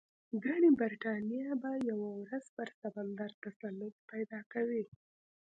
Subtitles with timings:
[0.43, 4.83] ګنې برېټانیا به یوه ورځ پر سمندر تسلط پیدا کوي.